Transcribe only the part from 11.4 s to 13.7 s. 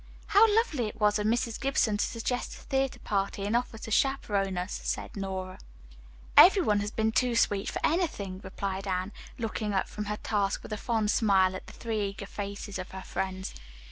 at the three eager faces of her friends.